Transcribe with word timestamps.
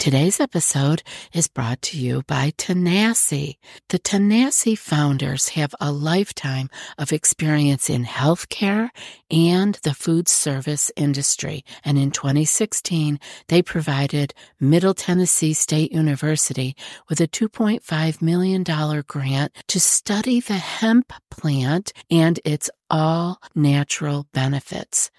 Today's 0.00 0.40
episode 0.40 1.02
is 1.34 1.46
brought 1.46 1.82
to 1.82 1.98
you 1.98 2.22
by 2.26 2.52
Tanasi. 2.56 3.58
The 3.90 3.98
Tanasi 3.98 4.74
founders 4.74 5.50
have 5.50 5.74
a 5.78 5.92
lifetime 5.92 6.70
of 6.96 7.12
experience 7.12 7.90
in 7.90 8.06
healthcare 8.06 8.88
and 9.30 9.74
the 9.82 9.92
food 9.92 10.26
service 10.26 10.90
industry. 10.96 11.66
And 11.84 11.98
in 11.98 12.12
2016, 12.12 13.20
they 13.48 13.60
provided 13.60 14.32
Middle 14.58 14.94
Tennessee 14.94 15.52
State 15.52 15.92
University 15.92 16.74
with 17.10 17.20
a 17.20 17.28
$2.5 17.28 18.22
million 18.22 18.62
grant 19.06 19.52
to 19.68 19.78
study 19.78 20.40
the 20.40 20.54
hemp 20.54 21.12
plant 21.30 21.92
and 22.10 22.40
its 22.42 22.70
all 22.90 23.40
natural 23.54 24.26
benefits. 24.32 25.10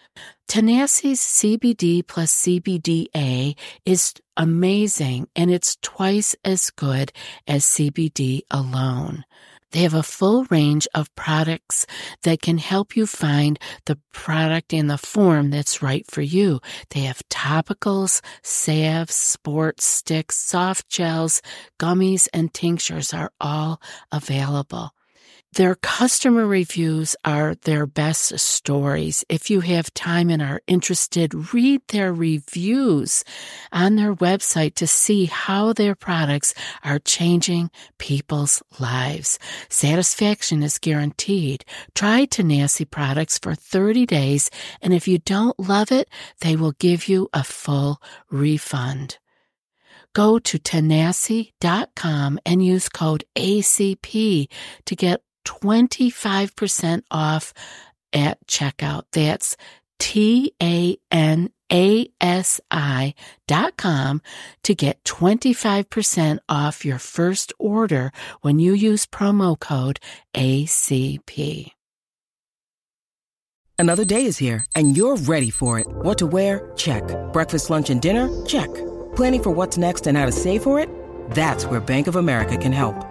Tanasi's 0.48 1.22
CBD 1.22 2.06
plus 2.06 2.34
CBDA 2.34 3.56
is 3.86 4.14
amazing 4.36 5.28
and 5.36 5.50
it's 5.50 5.78
twice 5.82 6.36
as 6.44 6.70
good 6.72 7.14
as 7.48 7.66
CBD 7.66 8.42
alone. 8.52 9.24
They 9.72 9.84
have 9.84 9.94
a 9.94 10.04
full 10.04 10.46
range 10.50 10.88
of 10.94 11.14
products 11.16 11.86
that 12.24 12.42
can 12.42 12.58
help 12.58 12.98
you 12.98 13.08
find 13.08 13.58
the 13.86 13.98
product 14.12 14.74
in 14.74 14.88
the 14.88 14.98
form 14.98 15.50
that's 15.50 15.82
right 15.82 16.06
for 16.10 16.22
you. 16.22 16.60
They 16.90 17.02
have 17.02 17.22
topicals, 17.30 18.22
salves, 18.44 19.16
sports 19.16 19.86
sticks, 19.86 20.36
soft 20.36 20.90
gels, 20.90 21.42
gummies, 21.80 22.28
and 22.34 22.54
tinctures 22.54 23.14
are 23.14 23.32
all 23.40 23.82
available. 24.12 24.92
Their 25.56 25.76
customer 25.76 26.48
reviews 26.48 27.14
are 27.26 27.56
their 27.56 27.86
best 27.86 28.40
stories. 28.40 29.26
If 29.28 29.50
you 29.50 29.60
have 29.60 29.94
time 29.94 30.30
and 30.30 30.42
are 30.42 30.62
interested, 30.66 31.54
read 31.54 31.82
their 31.90 32.14
reviews 32.14 33.26
on 33.70 33.98
their 33.98 34.16
website 34.16 34.76
to 34.76 34.88
see 34.88 35.26
how 35.26 35.74
their 35.74 35.94
products 35.94 36.54
are 36.86 37.00
changing 37.00 37.70
people's 37.98 38.64
lives. 38.80 39.40
Satisfaction 39.68 40.64
is 40.64 40.80
guaranteed. 40.80 41.66
Try 41.96 42.28
Tanasi 42.28 42.90
products 42.90 43.38
for 43.38 43.54
30 43.54 44.06
days, 44.06 44.50
and 44.82 44.94
if 44.94 45.06
you 45.06 45.18
don't 45.18 45.60
love 45.60 45.92
it, 45.92 46.08
they 46.40 46.56
will 46.56 46.74
give 46.80 47.10
you 47.10 47.28
a 47.34 47.44
full 47.44 48.02
refund 48.30 49.18
go 50.14 50.38
to 50.38 50.60
tanasi.com 50.60 52.38
and 52.46 52.66
use 52.66 52.90
code 52.90 53.24
ACP 53.38 54.50
to 54.86 54.96
get 54.96 55.22
25% 55.46 57.04
off 57.12 57.54
at 58.14 58.46
checkout. 58.48 59.04
That's 59.12 59.56
T 60.00 60.54
A 60.62 60.98
N 61.12 61.52
A 61.72 62.08
S 62.20 62.60
I 62.72 63.14
dot 63.48 63.78
com 63.78 64.22
to 64.64 64.74
get 64.74 65.04
25% 65.04 66.40
off 66.50 66.84
your 66.84 66.98
first 66.98 67.54
order 67.60 68.12
when 68.42 68.60
you 68.60 68.74
use 68.74 69.06
promo 69.06 69.60
code 69.60 70.00
ACP. 70.36 71.72
Another 73.78 74.06
day 74.06 74.26
is 74.26 74.38
here 74.38 74.64
and 74.76 74.96
you're 74.96 75.18
ready 75.18 75.50
for 75.50 75.80
it. 75.80 75.88
What 75.90 76.18
to 76.20 76.28
wear? 76.28 76.72
Check. 76.76 77.04
Breakfast, 77.34 77.70
lunch, 77.70 77.90
and 77.90 78.02
dinner? 78.02 78.30
Check. 78.46 78.72
Planning 79.16 79.44
for 79.44 79.52
what's 79.52 79.78
next 79.78 80.06
and 80.08 80.18
how 80.18 80.26
to 80.28 80.32
save 80.32 80.62
for 80.62 80.80
it? 80.80 80.88
That's 81.32 81.66
where 81.66 81.80
Bank 81.80 82.06
of 82.08 82.16
America 82.16 82.58
can 82.58 82.72
help. 82.72 83.11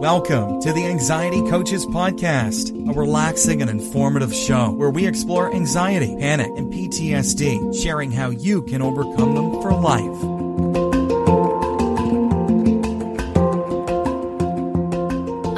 Welcome 0.00 0.62
to 0.62 0.72
the 0.72 0.86
Anxiety 0.86 1.42
Coaches 1.50 1.84
Podcast, 1.84 2.70
a 2.88 2.98
relaxing 2.98 3.60
and 3.60 3.70
informative 3.70 4.34
show 4.34 4.70
where 4.70 4.88
we 4.88 5.06
explore 5.06 5.54
anxiety, 5.54 6.16
panic, 6.18 6.50
and 6.56 6.72
PTSD, 6.72 7.82
sharing 7.82 8.10
how 8.10 8.30
you 8.30 8.62
can 8.62 8.80
overcome 8.80 9.34
them 9.34 9.60
for 9.60 9.74
life. 9.74 10.22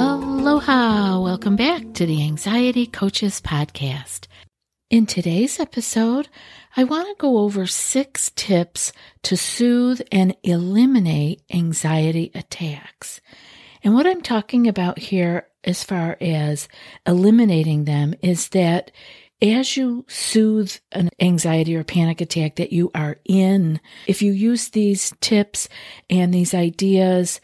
Aloha! 0.01 1.21
Welcome 1.21 1.55
back 1.55 1.93
to 1.93 2.05
the 2.05 2.25
Anxiety 2.25 2.89
Coaches 2.89 3.41
Podcast. 3.41 4.27
In 4.91 5.07
today's 5.07 5.61
episode, 5.61 6.29
I 6.77 6.83
want 6.83 7.07
to 7.07 7.15
go 7.17 7.39
over 7.39 7.69
six 7.69 8.33
tips 8.35 8.93
to 9.23 9.37
soothe 9.37 10.01
and 10.11 10.35
eliminate 10.43 11.43
anxiety 11.53 12.33
attacks. 12.35 13.21
And 13.85 13.95
what 13.95 14.07
I'm 14.07 14.23
talking 14.23 14.69
about 14.69 14.99
here, 14.99 15.49
as 15.65 15.83
far 15.83 16.17
as 16.21 16.69
eliminating 17.07 17.85
them, 17.85 18.15
is 18.23 18.49
that 18.51 18.91
as 19.41 19.77
you 19.77 20.05
soothe 20.09 20.73
an 20.93 21.11
anxiety 21.19 21.75
or 21.75 21.83
panic 21.83 22.21
attack 22.21 22.57
that 22.57 22.73
you 22.73 22.93
are 22.95 23.17
in, 23.25 23.81
if 24.07 24.23
you 24.23 24.31
use 24.33 24.69
these 24.69 25.13
tips 25.21 25.69
and 26.09 26.33
these 26.33 26.55
ideas 26.55 27.41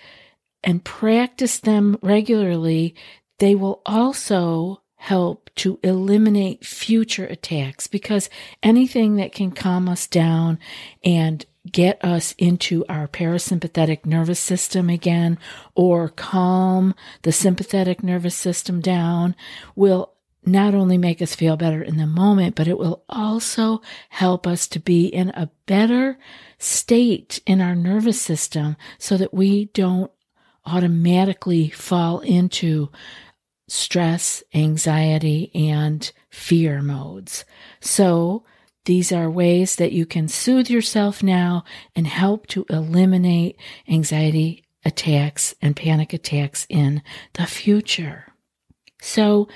and 0.62 0.84
practice 0.84 1.58
them 1.58 1.98
regularly, 2.00 2.94
they 3.40 3.56
will 3.56 3.82
also 3.84 4.80
help 4.94 5.50
to 5.54 5.78
eliminate 5.82 6.64
future 6.64 7.26
attacks 7.26 7.86
because 7.86 8.30
anything 8.62 9.16
that 9.16 9.32
can 9.32 9.50
calm 9.50 9.88
us 9.88 10.06
down 10.06 10.58
and 11.04 11.46
get 11.72 12.02
us 12.04 12.34
into 12.38 12.84
our 12.88 13.06
parasympathetic 13.08 14.04
nervous 14.04 14.40
system 14.40 14.90
again 14.90 15.38
or 15.74 16.08
calm 16.08 16.94
the 17.22 17.32
sympathetic 17.32 18.02
nervous 18.02 18.34
system 18.34 18.80
down 18.80 19.34
will 19.76 20.12
not 20.44 20.74
only 20.74 20.98
make 20.98 21.20
us 21.20 21.34
feel 21.34 21.56
better 21.56 21.82
in 21.82 21.96
the 21.96 22.06
moment, 22.06 22.54
but 22.54 22.68
it 22.68 22.78
will 22.78 23.04
also 23.08 23.82
help 24.08 24.46
us 24.46 24.66
to 24.68 24.80
be 24.80 25.06
in 25.06 25.30
a 25.30 25.50
better 25.66 26.18
state 26.58 27.40
in 27.46 27.60
our 27.60 27.74
nervous 27.74 28.20
system 28.20 28.76
so 28.98 29.16
that 29.16 29.34
we 29.34 29.66
don't 29.66 30.10
automatically 30.64 31.68
fall 31.68 32.20
into 32.20 32.90
stress, 33.68 34.42
anxiety, 34.54 35.50
and 35.54 36.10
fear 36.30 36.82
modes. 36.82 37.44
So 37.80 38.44
these 38.88 39.12
are 39.12 39.30
ways 39.30 39.76
that 39.76 39.92
you 39.92 40.06
can 40.06 40.28
soothe 40.28 40.70
yourself 40.70 41.22
now 41.22 41.62
and 41.94 42.06
help 42.06 42.46
to 42.46 42.64
eliminate 42.70 43.54
anxiety 43.86 44.64
attacks 44.82 45.54
and 45.60 45.76
panic 45.76 46.14
attacks 46.14 46.66
in 46.70 47.02
the 47.34 47.44
future. 47.44 48.32
So, 49.02 49.46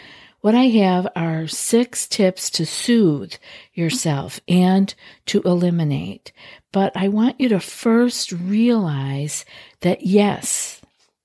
what 0.42 0.54
I 0.54 0.64
have 0.64 1.08
are 1.16 1.46
six 1.46 2.06
tips 2.06 2.50
to 2.50 2.66
soothe 2.66 3.32
yourself 3.72 4.38
and 4.48 4.94
to 5.26 5.40
eliminate. 5.42 6.32
But 6.70 6.94
I 6.94 7.08
want 7.08 7.40
you 7.40 7.48
to 7.50 7.60
first 7.60 8.32
realize 8.32 9.46
that 9.80 10.02
yes, 10.02 10.71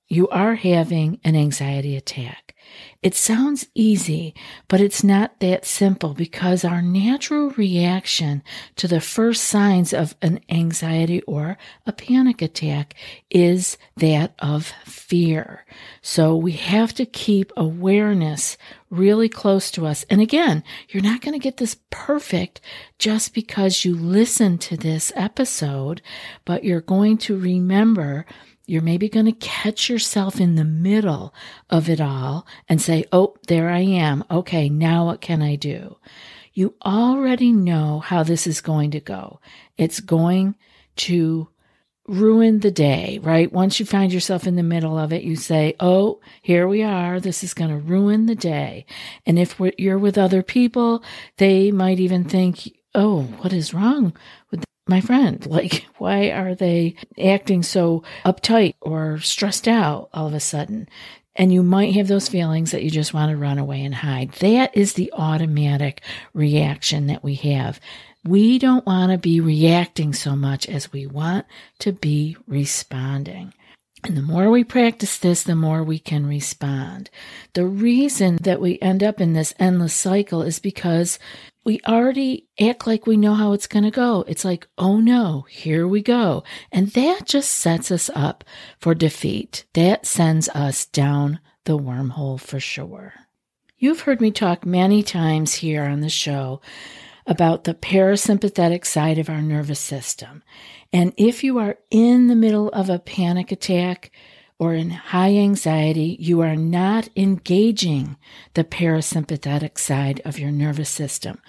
you 0.07 0.27
are 0.29 0.55
having 0.55 1.19
an 1.23 1.35
anxiety 1.35 1.95
attack. 1.95 2.55
It 3.03 3.13
sounds 3.13 3.67
easy, 3.75 4.33
but 4.67 4.81
it's 4.81 5.03
not 5.03 5.39
that 5.39 5.65
simple 5.65 6.13
because 6.13 6.65
our 6.65 6.81
natural 6.81 7.51
reaction 7.51 8.43
to 8.75 8.87
the 8.87 8.99
first 8.99 9.43
signs 9.43 9.93
of 9.93 10.15
an 10.21 10.41
anxiety 10.49 11.21
or 11.21 11.57
a 11.85 11.91
panic 11.93 12.41
attack 12.41 12.95
is 13.29 13.77
that 13.95 14.33
of 14.39 14.67
fear. 14.83 15.65
So 16.01 16.35
we 16.35 16.53
have 16.53 16.93
to 16.95 17.05
keep 17.05 17.53
awareness 17.55 18.57
really 18.89 19.29
close 19.29 19.69
to 19.71 19.85
us. 19.85 20.03
And 20.09 20.19
again, 20.19 20.63
you're 20.89 21.03
not 21.03 21.21
going 21.21 21.33
to 21.33 21.43
get 21.43 21.57
this 21.57 21.77
perfect 21.89 22.61
just 22.97 23.33
because 23.33 23.85
you 23.85 23.95
listen 23.95 24.57
to 24.59 24.75
this 24.75 25.11
episode, 25.15 26.01
but 26.45 26.63
you're 26.63 26.81
going 26.81 27.17
to 27.19 27.37
remember 27.37 28.25
you're 28.67 28.81
maybe 28.81 29.09
going 29.09 29.25
to 29.25 29.31
catch 29.31 29.89
yourself 29.89 30.39
in 30.39 30.55
the 30.55 30.65
middle 30.65 31.33
of 31.69 31.89
it 31.89 32.01
all 32.01 32.45
and 32.67 32.81
say, 32.81 33.05
Oh, 33.11 33.35
there 33.47 33.69
I 33.69 33.79
am. 33.79 34.23
Okay, 34.29 34.69
now 34.69 35.05
what 35.05 35.21
can 35.21 35.41
I 35.41 35.55
do? 35.55 35.97
You 36.53 36.75
already 36.85 37.51
know 37.51 37.99
how 37.99 38.23
this 38.23 38.45
is 38.45 38.61
going 38.61 38.91
to 38.91 38.99
go. 38.99 39.39
It's 39.77 40.01
going 40.01 40.55
to 40.97 41.47
ruin 42.07 42.59
the 42.59 42.71
day, 42.71 43.19
right? 43.21 43.51
Once 43.51 43.79
you 43.79 43.85
find 43.85 44.11
yourself 44.11 44.45
in 44.45 44.55
the 44.55 44.63
middle 44.63 44.97
of 44.97 45.13
it, 45.13 45.23
you 45.23 45.37
say, 45.37 45.75
Oh, 45.79 46.19
here 46.41 46.67
we 46.67 46.83
are. 46.83 47.19
This 47.19 47.43
is 47.43 47.53
going 47.53 47.69
to 47.69 47.77
ruin 47.77 48.25
the 48.25 48.35
day. 48.35 48.85
And 49.25 49.39
if 49.39 49.59
you're 49.77 49.99
with 49.99 50.17
other 50.17 50.43
people, 50.43 51.03
they 51.37 51.71
might 51.71 51.99
even 51.99 52.25
think, 52.25 52.73
Oh, 52.93 53.23
what 53.39 53.53
is 53.53 53.73
wrong 53.73 54.13
with 54.51 54.65
my 54.89 55.01
friend? 55.01 55.45
Like, 55.57 55.85
why 55.97 56.29
are 56.29 56.53
they 56.53 56.95
acting 57.19 57.63
so 57.63 58.03
uptight 58.23 58.75
or 58.79 59.19
stressed 59.19 59.67
out 59.67 60.09
all 60.13 60.27
of 60.27 60.33
a 60.33 60.39
sudden? 60.39 60.87
And 61.35 61.51
you 61.51 61.63
might 61.63 61.95
have 61.95 62.07
those 62.07 62.29
feelings 62.29 62.71
that 62.71 62.83
you 62.83 62.91
just 62.91 63.13
want 63.13 63.31
to 63.31 63.37
run 63.37 63.57
away 63.57 63.83
and 63.83 63.95
hide. 63.95 64.33
That 64.33 64.75
is 64.75 64.93
the 64.93 65.11
automatic 65.13 66.01
reaction 66.33 67.07
that 67.07 67.23
we 67.23 67.35
have. 67.35 67.79
We 68.23 68.59
don't 68.59 68.85
want 68.85 69.11
to 69.11 69.17
be 69.17 69.39
reacting 69.39 70.13
so 70.13 70.35
much 70.35 70.67
as 70.67 70.91
we 70.91 71.07
want 71.07 71.45
to 71.79 71.91
be 71.91 72.37
responding. 72.47 73.53
And 74.03 74.15
the 74.15 74.21
more 74.21 74.49
we 74.49 74.63
practice 74.63 75.17
this, 75.17 75.43
the 75.43 75.55
more 75.55 75.83
we 75.83 75.99
can 75.99 76.25
respond. 76.25 77.09
The 77.53 77.65
reason 77.65 78.37
that 78.41 78.61
we 78.61 78.79
end 78.79 79.03
up 79.03 79.19
in 79.19 79.33
this 79.33 79.53
endless 79.59 79.93
cycle 79.93 80.41
is 80.43 80.59
because 80.59 81.19
we 81.67 81.81
already 81.85 82.47
act 82.61 82.87
like 82.87 83.05
we 83.05 83.17
know 83.17 83.33
how 83.33 83.51
it's 83.51 83.67
going 83.67 83.83
to 83.83 83.91
go. 83.91 84.23
It's 84.25 84.45
like, 84.45 84.69
oh 84.77 85.01
no, 85.01 85.45
here 85.49 85.85
we 85.85 86.01
go. 86.01 86.45
And 86.71 86.87
that 86.91 87.25
just 87.25 87.51
sets 87.51 87.91
us 87.91 88.09
up 88.15 88.45
for 88.79 88.95
defeat. 88.95 89.65
That 89.73 90.05
sends 90.05 90.47
us 90.47 90.85
down 90.85 91.41
the 91.65 91.77
wormhole 91.77 92.39
for 92.39 92.61
sure. 92.61 93.15
You've 93.77 93.99
heard 93.99 94.21
me 94.21 94.31
talk 94.31 94.65
many 94.65 95.03
times 95.03 95.55
here 95.55 95.83
on 95.83 95.99
the 95.99 96.07
show 96.07 96.61
about 97.25 97.65
the 97.65 97.73
parasympathetic 97.73 98.85
side 98.85 99.17
of 99.17 99.29
our 99.29 99.41
nervous 99.41 99.81
system. 99.81 100.43
And 100.93 101.13
if 101.17 101.43
you 101.43 101.57
are 101.57 101.79
in 101.91 102.27
the 102.27 102.35
middle 102.35 102.69
of 102.69 102.89
a 102.89 102.97
panic 102.97 103.51
attack, 103.51 104.11
or 104.59 104.73
in 104.73 104.89
high 104.89 105.35
anxiety, 105.35 106.17
you 106.19 106.41
are 106.41 106.55
not 106.55 107.09
engaging 107.15 108.17
the 108.53 108.63
parasympathetic 108.63 109.77
side 109.77 110.21
of 110.25 110.39
your 110.39 110.51
nervous 110.51 110.89
system, 110.89 111.39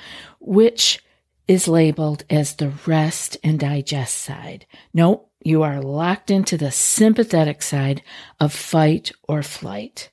which 0.41 1.03
is 1.47 1.67
labeled 1.67 2.25
as 2.29 2.55
the 2.55 2.73
rest 2.87 3.39
and 3.43 3.59
digest 3.59 4.19
side. 4.19 4.67
No, 4.93 5.29
you 5.43 5.63
are 5.63 5.81
locked 5.81 6.31
into 6.31 6.59
the 6.59 6.71
sympathetic 6.71 7.63
side 7.63 8.03
of 8.39 8.53
fight 8.53 9.13
or 9.27 9.43
flight 9.43 10.11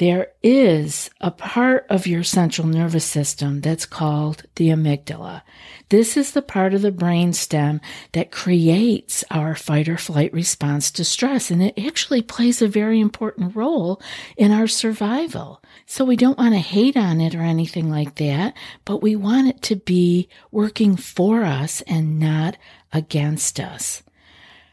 there 0.00 0.32
is 0.42 1.10
a 1.20 1.30
part 1.30 1.84
of 1.90 2.06
your 2.06 2.22
central 2.22 2.66
nervous 2.66 3.04
system 3.04 3.60
that's 3.60 3.84
called 3.84 4.44
the 4.54 4.70
amygdala. 4.70 5.42
This 5.90 6.16
is 6.16 6.32
the 6.32 6.40
part 6.40 6.72
of 6.72 6.80
the 6.80 6.90
brain 6.90 7.34
stem 7.34 7.82
that 8.12 8.30
creates 8.30 9.24
our 9.30 9.54
fight 9.54 9.90
or 9.90 9.98
flight 9.98 10.32
response 10.32 10.90
to 10.92 11.04
stress, 11.04 11.50
and 11.50 11.62
it 11.62 11.78
actually 11.78 12.22
plays 12.22 12.62
a 12.62 12.66
very 12.66 12.98
important 12.98 13.54
role 13.54 14.00
in 14.38 14.52
our 14.52 14.66
survival. 14.66 15.62
So 15.84 16.06
we 16.06 16.16
don't 16.16 16.38
want 16.38 16.54
to 16.54 16.60
hate 16.60 16.96
on 16.96 17.20
it 17.20 17.34
or 17.34 17.42
anything 17.42 17.90
like 17.90 18.14
that, 18.14 18.54
but 18.86 19.02
we 19.02 19.16
want 19.16 19.48
it 19.48 19.60
to 19.64 19.76
be 19.76 20.30
working 20.50 20.96
for 20.96 21.44
us 21.44 21.82
and 21.82 22.18
not 22.18 22.56
against 22.90 23.60
us. 23.60 24.02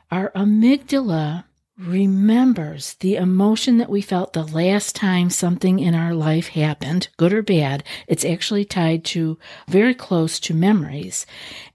Our 0.10 0.32
amygdala 0.32 1.44
remembers 1.78 2.96
the 2.96 3.16
emotion 3.16 3.78
that 3.78 3.90
we 3.90 4.02
felt 4.02 4.34
the 4.34 4.44
last 4.44 4.96
time 4.96 5.30
something 5.30 5.80
in 5.80 5.94
our 5.94 6.14
life 6.14 6.50
happened, 6.50 7.10
good 7.18 7.34
or 7.34 7.44
bad. 7.44 7.84
It's 8.08 8.26
actually 8.26 8.66
tied 8.66 9.06
to 9.06 9.38
very 9.68 9.94
close 9.94 10.40
to 10.42 10.54
memories. 10.54 11.26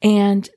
And 0.01 0.49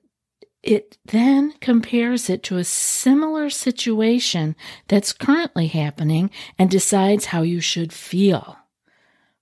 it 0.64 0.98
then 1.06 1.54
compares 1.62 2.28
it 2.30 2.42
to 2.44 2.58
a 2.58 2.64
similar 2.64 3.52
situation 3.52 4.56
that's 4.88 5.14
currently 5.14 5.68
happening 5.68 6.32
and 6.58 6.70
decides 6.70 7.26
how 7.26 7.44
you 7.44 7.62
should 7.62 7.94
feel. 7.94 8.58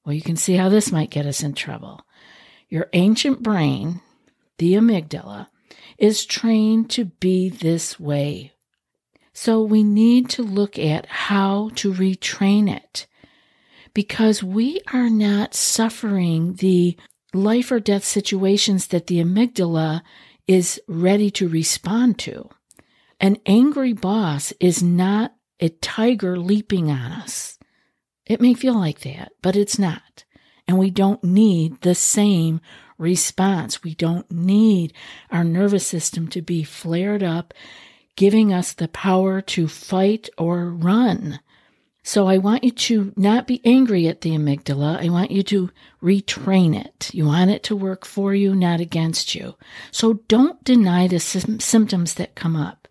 Well, 0.05 0.13
you 0.13 0.21
can 0.21 0.35
see 0.35 0.55
how 0.55 0.67
this 0.67 0.91
might 0.91 1.11
get 1.11 1.25
us 1.25 1.41
in 1.41 1.53
trouble. 1.53 2.01
Your 2.67 2.89
ancient 2.91 3.41
brain, 3.41 4.01
the 4.57 4.73
amygdala, 4.73 5.47
is 5.97 6.25
trained 6.25 6.89
to 6.89 7.05
be 7.05 7.47
this 7.47 7.97
way 7.97 8.52
so 9.33 9.62
we 9.62 9.83
need 9.83 10.30
to 10.30 10.44
look 10.44 10.77
at 10.77 11.07
how 11.07 11.69
to 11.75 11.94
retrain 11.94 12.69
it 12.74 13.07
because 13.94 14.44
we 14.44 14.80
are 14.91 15.09
not 15.09 15.53
suffering 15.53 16.53
the 16.56 16.97
life 17.33 17.71
or 17.71 17.80
death 17.80 18.03
situations 18.03 18.88
that 18.88 19.07
the 19.07 19.19
amygdala 19.19 20.01
is 20.47 20.80
ready 20.88 21.31
to 21.31 21.47
respond 21.47 22.19
to. 22.19 22.50
An 23.19 23.38
angry 23.45 23.94
boss 23.94 24.53
is 24.59 24.83
not 24.83 25.33
a 25.59 25.69
tiger 25.69 26.38
leaping 26.38 26.91
on 26.91 27.12
us. 27.12 27.57
It 28.25 28.41
may 28.41 28.53
feel 28.53 28.75
like 28.75 29.00
that, 29.01 29.31
but 29.41 29.56
it's 29.56 29.79
not. 29.79 30.25
And 30.68 30.77
we 30.77 30.89
don't 30.89 31.24
need 31.24 31.81
the 31.81 31.95
same 31.95 32.62
response. 32.97 33.83
We 33.83 33.95
don't 33.95 34.29
need 34.31 34.94
our 35.29 35.44
nervous 35.44 35.86
system 35.86 36.27
to 36.29 36.41
be 36.41 36.63
flared 36.63 37.24
up 37.24 37.53
giving 38.15 38.54
us 38.54 38.74
the 38.74 38.88
power 38.88 39.42
to 39.42 39.68
fight 39.68 40.30
or 40.38 40.69
run. 40.69 41.39
So 42.06 42.27
I 42.27 42.38
want 42.38 42.65
you 42.65 42.71
to 42.71 43.13
not 43.15 43.48
be 43.48 43.62
angry 43.63 44.07
at 44.07 44.21
the 44.21 44.31
amygdala. 44.31 45.00
I 45.01 45.10
want 45.10 45.31
you 45.31 45.42
to 45.44 45.69
retrain 46.01 46.75
it. 46.77 47.10
You 47.13 47.25
want 47.25 47.50
it 47.50 47.63
to 47.63 47.77
work 47.77 48.06
for 48.06 48.36
you, 48.36 48.54
not 48.54 48.81
against 48.81 49.33
you. 49.33 49.56
So 49.89 50.15
don't 50.27 50.62
deny 50.65 51.07
the 51.07 51.19
symptoms 51.19 52.15
that 52.15 52.36
come 52.36 52.57
up. 52.57 52.89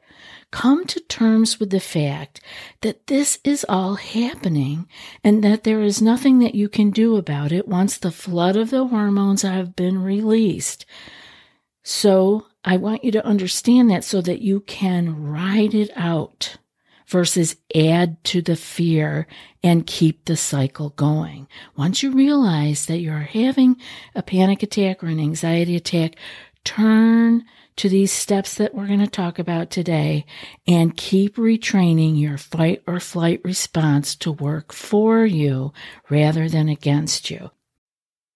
Come 0.50 0.86
to 0.86 1.00
terms 1.00 1.58
with 1.60 1.70
the 1.70 1.80
fact 1.80 2.40
that 2.80 3.06
this 3.06 3.38
is 3.44 3.66
all 3.68 3.94
happening 3.94 4.86
and 5.22 5.42
that 5.44 5.64
there 5.64 5.80
is 5.80 6.02
nothing 6.02 6.38
that 6.40 6.54
you 6.54 6.68
can 6.68 6.90
do 6.90 7.16
about 7.16 7.52
it 7.52 7.68
once 7.68 7.96
the 7.96 8.10
flood 8.10 8.56
of 8.56 8.70
the 8.70 8.86
hormones 8.86 9.42
have 9.42 9.76
been 9.76 10.02
released. 10.02 10.84
So 11.82 12.46
I 12.64 12.76
want 12.76 13.04
you 13.04 13.10
to 13.12 13.26
understand 13.26 13.90
that 13.90 14.04
so 14.04 14.20
that 14.22 14.40
you 14.40 14.60
can 14.60 15.24
ride 15.24 15.74
it 15.74 15.90
out 15.96 16.58
versus 17.06 17.56
add 17.74 18.22
to 18.24 18.40
the 18.40 18.56
fear 18.56 19.26
and 19.62 19.86
keep 19.86 20.24
the 20.24 20.36
cycle 20.36 20.90
going. 20.90 21.48
Once 21.76 22.02
you 22.02 22.12
realize 22.12 22.86
that 22.86 22.98
you're 22.98 23.18
having 23.18 23.76
a 24.14 24.22
panic 24.22 24.62
attack 24.62 25.02
or 25.02 25.08
an 25.08 25.20
anxiety 25.20 25.76
attack, 25.76 26.16
turn 26.64 27.44
to 27.76 27.88
these 27.88 28.12
steps 28.12 28.54
that 28.54 28.74
we're 28.74 28.86
going 28.86 29.00
to 29.00 29.06
talk 29.06 29.38
about 29.38 29.70
today 29.70 30.24
and 30.66 30.96
keep 30.96 31.36
retraining 31.36 32.20
your 32.20 32.38
fight 32.38 32.82
or 32.86 33.00
flight 33.00 33.40
response 33.44 34.14
to 34.14 34.30
work 34.30 34.72
for 34.72 35.24
you 35.24 35.72
rather 36.10 36.48
than 36.48 36.68
against 36.68 37.30
you. 37.30 37.50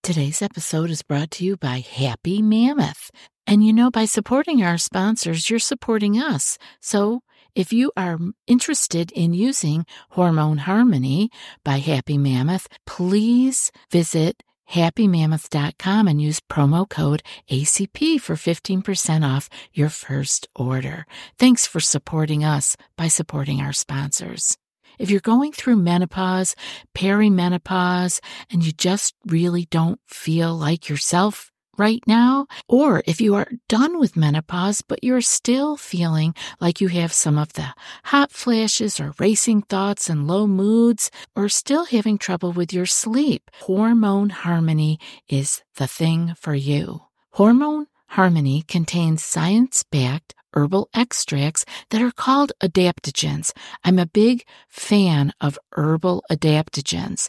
Today's 0.03 0.41
episode 0.41 0.91
is 0.91 1.03
brought 1.03 1.31
to 1.33 1.45
you 1.45 1.57
by 1.57 1.79
Happy 1.81 2.41
Mammoth. 2.41 3.11
And 3.47 3.65
you 3.65 3.73
know, 3.73 3.91
by 3.91 4.07
supporting 4.07 4.63
our 4.63 4.79
sponsors, 4.79 5.49
you're 5.49 5.59
supporting 5.59 6.17
us. 6.17 6.59
So 6.81 7.21
if 7.55 7.73
you 7.73 7.93
are 7.97 8.19
interested 8.47 9.13
in 9.13 9.33
using 9.33 9.87
Hormone 10.11 10.59
Harmony 10.59 11.31
by 11.65 11.79
Happy 11.79 12.19
Mammoth, 12.19 12.69
please 12.87 13.71
visit 13.91 14.43
happymammoth.com 14.71 16.09
and 16.09 16.21
use 16.21 16.41
promo 16.41 16.89
code 16.89 17.23
ACP 17.51 18.21
for 18.21 18.35
15% 18.35 19.25
off 19.25 19.49
your 19.73 19.89
first 19.89 20.49
order. 20.57 21.07
Thanks 21.39 21.67
for 21.67 21.81
supporting 21.81 22.45
us 22.45 22.77
by 22.99 23.09
supporting 23.09 23.61
our 23.61 23.73
sponsors. 23.73 24.59
If 24.99 25.11
you're 25.11 25.21
going 25.21 25.53
through 25.53 25.77
menopause, 25.77 26.57
perimenopause, 26.95 28.21
and 28.51 28.65
you 28.65 28.73
just 28.73 29.15
really 29.27 29.67
don't 29.71 30.01
feel 30.07 30.55
like 30.55 30.89
yourself, 30.89 31.53
right 31.79 32.03
now, 32.07 32.47
or 32.69 33.03
if 33.07 33.21
you 33.21 33.35
are 33.35 33.49
done 33.69 33.99
with 33.99 34.17
menopause, 34.17 34.83
but 34.83 35.03
you're 35.03 35.21
still 35.21 35.77
feeling 35.77 36.35
like 36.61 36.81
you 36.81 36.89
have 36.89 37.13
some 37.13 37.39
of 37.39 37.53
the 37.55 37.75
hot 38.05 38.33
flashes 38.33 39.01
or 39.01 39.15
racing 39.19 39.63
thoughts 39.63 40.09
and 40.09 40.27
low 40.27 40.47
moods, 40.47 41.11
or 41.35 41.49
still 41.49 41.85
having 41.85 42.19
trouble 42.19 42.53
with 42.53 42.73
your 42.73 42.87
sleep, 42.87 43.51
Hormone 43.63 44.31
Harmony 44.31 44.99
is 45.29 45.63
the 45.77 45.87
thing 45.87 46.35
for 46.39 46.55
you. 46.55 47.03
Hormone 47.33 47.87
Harmony 48.09 48.63
contains 48.67 49.25
science 49.25 49.83
backed 49.83 50.35
herbal 50.55 50.89
extracts 50.95 51.65
that 51.91 52.01
are 52.01 52.11
called 52.13 52.53
adaptogens. 52.63 53.53
I'm 53.85 53.99
a 53.99 54.07
big 54.07 54.45
fan 54.69 55.33
of 55.41 55.59
herbal 55.73 56.25
adaptogens 56.31 57.29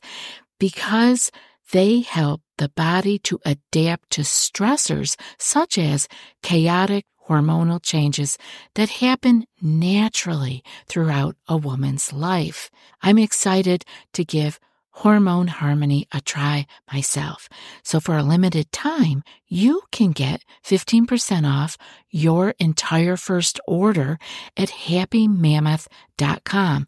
because 0.60 1.32
they 1.72 2.00
help 2.00 2.42
the 2.58 2.70
body 2.70 3.20
to 3.20 3.40
adapt 3.46 4.10
to 4.12 4.22
stressors 4.22 5.16
such 5.38 5.78
as 5.78 6.08
chaotic 6.42 7.06
hormonal 7.28 7.82
changes 7.82 8.38
that 8.76 8.90
happen 8.90 9.46
naturally 9.62 10.64
throughout 10.88 11.36
a 11.48 11.58
woman's 11.58 12.14
life. 12.14 12.70
I'm 13.02 13.18
excited 13.18 13.84
to 14.14 14.24
give 14.24 14.60
Hormone 14.92 15.48
Harmony 15.48 16.08
a 16.12 16.22
try 16.22 16.68
myself. 16.92 17.50
So 17.84 18.00
for 18.00 18.16
a 18.18 18.24
limited 18.24 18.72
time, 18.72 19.24
you 19.48 19.84
can 19.92 20.12
get 20.12 20.44
15% 20.66 21.48
off 21.48 21.78
your 22.10 22.56
entire 22.58 23.16
first 23.16 23.60
order 23.68 24.18
at 24.56 24.70
happymammoth.com 24.70 26.88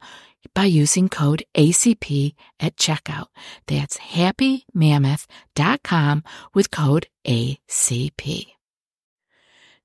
by 0.54 0.66
using 0.66 1.10
code 1.10 1.44
ACP 1.56 2.36
at 2.60 2.76
checkout. 2.76 3.28
That's 3.68 3.98
happymammoth.com 3.98 6.24
with 6.54 6.72
code 6.72 7.08
ACP. 7.26 8.48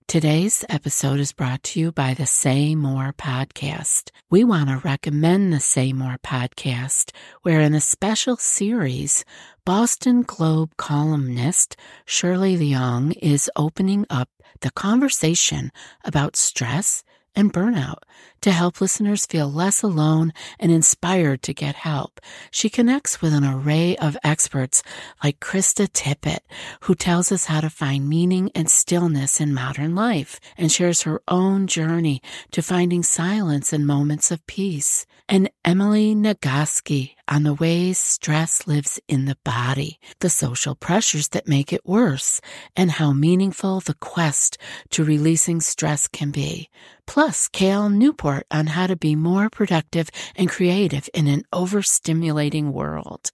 Today's 0.07 0.67
episode 0.69 1.19
is 1.19 1.33
brought 1.33 1.63
to 1.65 1.81
you 1.81 1.91
by 1.91 2.13
the 2.13 2.27
Say 2.27 2.75
More 2.75 3.15
podcast. 3.17 4.11
We 4.31 4.45
want 4.45 4.69
to 4.69 4.83
recommend 4.85 5.51
the 5.53 5.61
Say 5.61 5.95
More 5.95 6.19
podcast, 6.23 7.11
where 7.43 7.61
in 7.61 7.75
a 7.75 7.81
special 7.81 8.37
series, 8.37 9.25
Boston 9.65 10.23
Globe 10.23 10.77
columnist 10.77 11.77
Shirley 12.05 12.57
Leung 12.57 13.17
is 13.23 13.51
opening 13.57 14.05
up 14.11 14.29
the 14.61 14.71
conversation 14.71 15.73
about 16.05 16.37
stress 16.37 17.03
and 17.37 17.53
burnout 17.53 17.99
to 18.41 18.53
help 18.53 18.81
listeners 18.81 19.27
feel 19.27 19.51
less 19.51 19.83
alone 19.83 20.33
and 20.61 20.71
inspired 20.71 21.43
to 21.43 21.55
get 21.55 21.75
help. 21.75 22.21
She 22.51 22.69
connects 22.69 23.23
with 23.23 23.33
an 23.33 23.45
array 23.45 23.97
of 23.97 24.19
experts 24.23 24.83
like 25.23 25.41
Krista 25.41 25.89
Tippett, 25.89 26.41
who 26.81 26.95
tells 26.95 27.33
us 27.33 27.47
how 27.47 27.61
to 27.63 27.71
find 27.71 28.09
meaning 28.09 28.51
and 28.55 28.69
stillness 28.69 29.41
in 29.41 29.55
modern 29.55 29.95
life 29.95 30.39
and 30.59 30.71
shares 30.71 31.03
her 31.03 31.23
own 31.27 31.67
journey 31.67 32.21
to 32.51 32.63
finding 32.63 33.03
silence 33.03 33.73
in 33.73 33.87
moments 33.87 34.31
of 34.31 34.47
peace. 34.47 35.07
And 35.29 35.51
Emily 35.65 36.15
Nagoski 36.15 37.15
on 37.29 37.43
the 37.43 37.55
ways 37.55 37.99
stress 37.99 38.67
lives 38.67 39.01
in 39.09 39.25
the 39.25 39.37
body, 39.45 39.99
the 40.21 40.31
social 40.31 40.75
pressures 40.75 41.29
that 41.29 41.49
make 41.49 41.73
it 41.73 41.87
worse, 41.87 42.41
and 42.77 42.91
how 42.93 43.13
meaningful 43.13 43.81
the 43.81 43.95
quest 43.95 44.59
to 44.91 45.05
releasing 45.05 45.61
stress 45.61 46.07
can 46.09 46.31
be. 46.31 46.69
Plus, 47.07 47.49
Cal 47.49 47.91
Newport 47.91 48.47
on 48.51 48.69
how 48.69 48.87
to 48.87 48.97
be 48.97 49.15
more 49.15 49.51
productive 49.51 50.09
and 50.37 50.49
creative 50.49 51.09
in 51.13 51.27
an 51.27 51.45
overstimulating 51.53 52.73
world. 52.73 53.31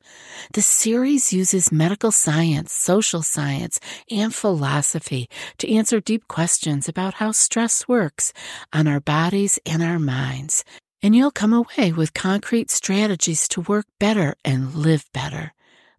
The 0.52 0.62
series 0.62 1.32
uses 1.32 1.72
medical 1.72 2.10
science, 2.10 2.72
social 2.72 3.22
science, 3.22 3.78
and 4.10 4.34
philosophy 4.34 5.28
to 5.58 5.72
answer 5.72 6.00
deep 6.00 6.26
questions 6.28 6.88
about 6.88 7.14
how 7.14 7.32
stress 7.32 7.86
works 7.86 8.32
on 8.72 8.88
our 8.88 9.00
bodies 9.00 9.58
and 9.64 9.82
our 9.82 9.98
minds. 9.98 10.64
And 11.02 11.16
you'll 11.16 11.30
come 11.30 11.52
away 11.52 11.92
with 11.92 12.14
concrete 12.14 12.70
strategies 12.70 13.48
to 13.48 13.60
work 13.60 13.86
better 13.98 14.36
and 14.44 14.74
live 14.74 15.04
better. 15.12 15.54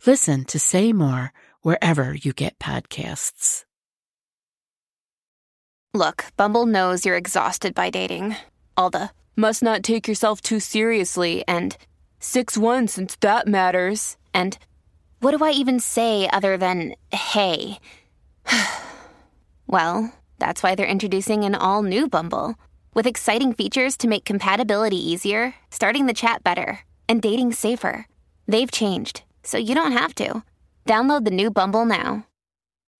Listen 0.05 0.46
to 0.46 0.60
Say 0.60 0.93
More 0.93 1.34
wherever 1.62 2.13
you 2.13 2.34
get 2.34 2.60
podcasts. 2.60 3.65
Look, 5.93 6.25
Bumble 6.38 6.65
knows 6.65 7.05
you're 7.05 7.17
exhausted 7.17 7.75
by 7.75 7.89
dating. 7.89 8.36
All 8.77 8.89
the 8.89 9.10
must 9.36 9.62
not 9.62 9.84
take 9.84 10.08
yourself 10.08 10.39
too 10.39 10.60
seriously 10.60 11.43
and 11.48 11.75
6 12.20 12.58
1 12.58 12.88
since 12.88 13.15
that 13.17 13.48
matters. 13.48 14.17
And 14.34 14.58
what 15.20 15.36
do 15.36 15.43
I 15.43 15.51
even 15.51 15.79
say 15.79 16.29
other 16.31 16.58
than 16.58 16.96
hey? 17.12 17.79
well, 19.67 20.13
that's 20.39 20.63
why 20.63 20.75
they're 20.75 20.86
introducing 20.86 21.43
an 21.43 21.55
all 21.55 21.84
new 21.84 22.08
Bumble 22.08 22.55
with 22.93 23.05
exciting 23.07 23.53
features 23.53 23.98
to 23.98 24.07
make 24.07 24.25
compatibility 24.25 24.98
easier, 24.98 25.55
starting 25.69 26.07
the 26.07 26.13
chat 26.13 26.43
better, 26.43 26.79
and 27.07 27.21
dating 27.21 27.53
safer. 27.53 28.07
They've 28.48 28.71
changed, 28.71 29.24
so 29.43 29.57
you 29.57 29.75
don't 29.75 29.91
have 29.91 30.15
to. 30.15 30.43
Download 30.86 31.25
the 31.25 31.31
new 31.31 31.51
Bumble 31.51 31.86
now. 31.86 32.25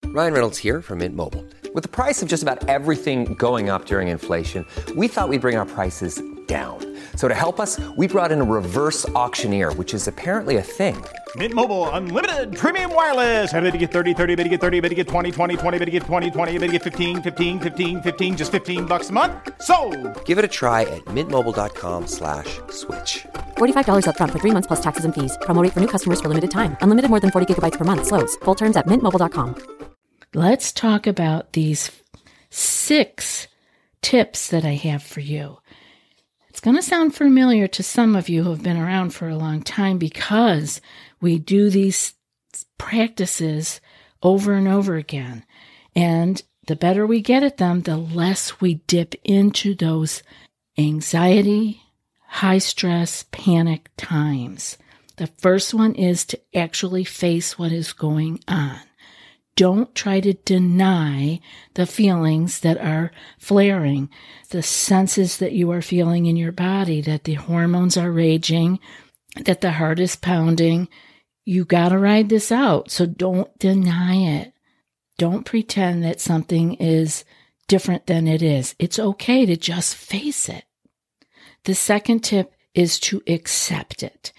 Ryan 0.06 0.34
Reynolds 0.34 0.58
here 0.58 0.82
from 0.82 1.00
Mint 1.00 1.16
Mobile. 1.16 1.46
With 1.74 1.84
the 1.84 1.90
price 1.90 2.22
of 2.22 2.28
just 2.28 2.44
about 2.44 2.68
everything 2.68 3.34
going 3.36 3.70
up 3.70 3.86
during 3.86 4.10
inflation, 4.10 4.66
we 4.96 5.08
thought 5.08 5.30
we'd 5.30 5.42
bring 5.42 5.56
our 5.58 5.66
prices 5.66 6.22
down. 6.52 6.78
So 7.16 7.28
to 7.28 7.36
help 7.46 7.60
us, 7.60 7.80
we 7.96 8.08
brought 8.08 8.32
in 8.32 8.42
a 8.42 8.50
reverse 8.60 9.08
auctioneer, 9.24 9.72
which 9.74 9.94
is 9.94 10.08
apparently 10.08 10.58
a 10.58 10.62
thing. 10.62 10.96
Mint 11.36 11.54
Mobile 11.54 11.90
unlimited 11.92 12.58
premium 12.58 12.94
wireless. 12.94 13.54
Ready 13.54 13.72
to 13.72 13.78
get 13.78 13.92
30, 13.92 14.14
30, 14.14 14.36
bit 14.36 14.44
to 14.44 14.50
get 14.50 14.60
30, 14.60 14.82
bit 14.82 14.90
to 14.90 14.96
get 14.96 15.08
20, 15.08 15.32
20, 15.32 15.56
20, 15.56 15.80
bit 15.80 15.86
to 15.86 15.92
get 15.92 16.04
20, 16.04 16.32
20, 16.32 16.58
bit 16.58 16.68
to 16.68 16.74
get 16.74 16.84
15, 16.84 17.22
15, 17.22 17.60
15, 17.60 18.02
15 18.02 18.38
just 18.38 18.52
15 18.52 18.86
bucks 18.86 19.10
a 19.12 19.14
month. 19.14 19.34
So, 19.62 19.76
Give 20.26 20.38
it 20.38 20.44
a 20.44 20.50
try 20.50 20.82
at 20.82 21.06
mintmobile.com/switch. 21.06 22.52
slash 22.82 23.26
$45 23.58 24.06
upfront 24.10 24.32
for 24.32 24.40
three 24.40 24.52
months 24.52 24.68
plus 24.68 24.82
taxes 24.82 25.06
and 25.06 25.14
fees. 25.16 25.38
Promo 25.48 25.62
rate 25.64 25.74
for 25.74 25.80
new 25.80 25.92
customers 25.96 26.20
for 26.20 26.28
limited 26.28 26.52
time. 26.52 26.76
Unlimited 26.82 27.10
more 27.10 27.22
than 27.22 27.32
40 27.32 27.48
gigabytes 27.48 27.78
per 27.78 27.86
month. 27.86 28.08
Slows. 28.08 28.36
Full 28.44 28.56
terms 28.56 28.76
at 28.76 28.88
mintmobile.com. 28.88 29.56
Let's 30.34 30.72
talk 30.72 31.08
about 31.08 31.54
these 31.54 31.92
six 32.50 33.48
tips 34.02 34.48
that 34.50 34.66
I 34.66 34.76
have 34.76 35.04
for 35.04 35.22
you. 35.22 35.61
It's 36.52 36.60
going 36.60 36.76
to 36.76 36.82
sound 36.82 37.16
familiar 37.16 37.66
to 37.70 37.82
some 37.82 38.14
of 38.14 38.28
you 38.28 38.44
who 38.44 38.50
have 38.50 38.62
been 38.62 38.76
around 38.76 39.12
for 39.12 39.30
a 39.30 39.38
long 39.38 39.62
time 39.62 39.98
because 39.98 40.82
we 41.22 41.40
do 41.40 41.70
these 41.70 42.14
practices 42.78 43.80
over 44.22 44.52
and 44.56 44.68
over 44.68 44.98
again. 44.98 45.46
And 45.96 46.44
the 46.68 46.76
better 46.76 47.08
we 47.08 47.22
get 47.22 47.42
at 47.42 47.56
them, 47.56 47.84
the 47.84 47.96
less 47.96 48.60
we 48.60 48.76
dip 48.86 49.16
into 49.24 49.74
those 49.74 50.24
anxiety, 50.78 51.84
high 52.28 52.58
stress, 52.58 53.24
panic 53.32 53.90
times. 53.96 54.78
The 55.16 55.28
first 55.28 55.74
one 55.74 55.96
is 55.96 56.26
to 56.26 56.40
actually 56.54 57.06
face 57.06 57.58
what 57.58 57.72
is 57.72 57.94
going 57.94 58.42
on. 58.50 58.78
Don't 59.56 59.94
try 59.94 60.22
to 60.22 60.34
deny 60.34 61.40
the 61.74 61.86
feelings 61.86 62.62
that 62.62 62.78
are 62.78 63.12
flaring, 63.38 64.10
the 64.50 64.64
senses 64.64 65.38
that 65.38 65.52
you 65.52 65.72
are 65.72 65.82
feeling 65.82 66.26
in 66.26 66.36
your 66.38 66.52
body, 66.52 67.02
that 67.02 67.26
the 67.26 67.34
hormones 67.34 67.98
are 67.98 68.12
raging, 68.12 68.80
that 69.36 69.62
the 69.62 69.72
heart 69.72 70.00
is 70.00 70.16
pounding. 70.16 70.88
You 71.46 71.66
got 71.66 71.90
to 71.90 71.98
ride 71.98 72.30
this 72.30 72.52
out. 72.52 72.92
So 72.92 73.06
don't 73.06 73.58
deny 73.60 74.16
it. 74.16 74.54
Don't 75.18 75.46
pretend 75.46 76.04
that 76.04 76.22
something 76.22 76.76
is 76.76 77.26
different 77.68 78.08
than 78.08 78.28
it 78.28 78.42
is. 78.42 78.76
It's 78.80 79.00
okay 79.00 79.46
to 79.46 79.56
just 79.56 79.96
face 79.96 80.50
it. 80.50 80.64
The 81.66 81.76
second 81.76 82.22
tip 82.22 82.54
is 82.74 83.00
to 83.02 83.22
accept 83.28 84.02
it. 84.02 84.32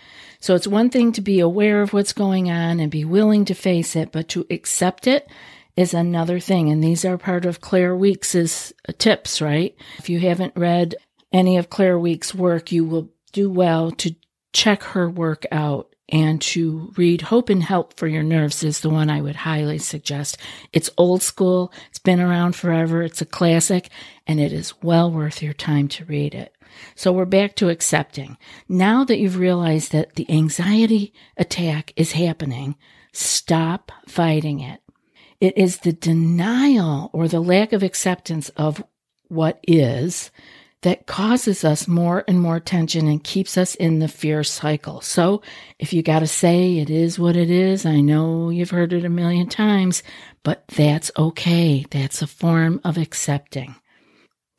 So 0.43 0.57
it's 0.57 0.67
one 0.67 0.91
thing 0.91 1.13
to 1.13 1.21
be 1.21 1.39
aware 1.39 1.83
of 1.83 1.93
what's 1.93 2.13
going 2.13 2.51
on 2.51 2.81
and 2.81 2.91
be 2.91 3.05
willing 3.05 3.45
to 3.45 3.55
face 3.55 3.95
it, 3.95 4.11
but 4.11 4.29
to 4.31 4.45
accept 4.51 5.07
it 5.07 5.31
is 5.77 5.95
another 5.95 6.41
thing. 6.41 6.69
And 6.69 6.83
these 6.83 7.05
are 7.05 7.17
part 7.17 7.45
of 7.45 7.61
Claire 7.61 7.95
Weekes's 7.95 8.73
tips, 8.99 9.41
right? 9.41 9.77
If 9.99 10.09
you 10.09 10.19
haven't 10.19 10.57
read 10.57 10.97
any 11.33 11.59
of 11.59 11.71
Claire 11.71 11.97
Weekes' 11.97 12.35
work, 12.35 12.73
you 12.73 12.85
will 12.85 13.09
do 13.33 13.49
well 13.49 13.93
to 13.93 14.17
check 14.53 14.83
her 14.83 15.09
work 15.09 15.47
out 15.53 15.95
and 16.09 16.43
to 16.43 16.93
read 16.97 17.23
Hope 17.23 17.49
and 17.49 17.63
Help 17.63 17.97
for 17.97 18.09
Your 18.09 18.25
Nerves 18.25 18.65
is 18.65 18.81
the 18.81 18.91
one 18.91 19.11
I 19.11 19.21
would 19.21 19.37
highly 19.37 19.79
suggest. 19.79 20.39
It's 20.73 20.91
old 20.99 21.23
school. 21.23 21.73
It's 21.89 22.01
been 22.01 22.21
around 22.21 22.57
forever. 22.57 23.05
It's 23.05 23.23
a 23.23 23.27
classic 23.27 23.91
and 24.27 24.41
it 24.41 24.53
is 24.53 24.75
well 24.83 25.09
worth 25.09 25.41
your 25.41 25.55
time 25.55 25.87
to 25.89 26.05
read 26.05 26.35
it. 26.35 26.53
So 26.95 27.13
we're 27.13 27.25
back 27.25 27.57
to 27.57 27.69
accepting. 27.69 28.37
Now 28.69 29.05
that 29.05 29.19
you've 29.19 29.39
realized 29.39 29.93
that 29.93 30.15
the 30.15 30.31
anxiety 30.31 31.13
attack 31.37 31.93
is 31.97 32.13
happening, 32.13 32.77
stop 33.13 33.93
fighting 34.07 34.61
it. 34.61 34.81
It 35.41 35.59
is 35.59 35.79
the 35.79 35.93
denial 35.93 37.11
or 37.13 37.29
the 37.29 37.41
lack 37.41 37.73
of 37.73 37.83
acceptance 37.83 38.49
of 38.51 38.83
what 39.29 39.59
is 39.67 40.31
that 40.83 41.07
causes 41.07 41.65
us 41.65 41.89
more 41.89 42.25
and 42.29 42.41
more 42.41 42.61
tension 42.61 43.07
and 43.07 43.23
keeps 43.23 43.57
us 43.57 43.75
in 43.77 44.01
the 44.01 44.09
fear 44.09 44.45
cycle. 44.45 45.01
So 45.01 45.43
if 45.79 45.93
you 45.93 46.03
got 46.03 46.21
to 46.21 46.27
say 46.27 46.79
it 46.79 46.91
is 46.91 47.19
what 47.19 47.37
it 47.37 47.51
is, 47.51 47.87
I 47.87 48.01
know 48.01 48.51
you've 48.51 48.71
heard 48.71 48.93
it 48.93 49.05
a 49.05 49.09
million 49.09 49.49
times, 49.49 50.03
but 50.43 50.67
that's 50.69 51.11
okay. 51.17 51.87
That's 51.91 52.21
a 52.21 52.27
form 52.27 52.81
of 52.85 52.99
accepting. 52.99 53.77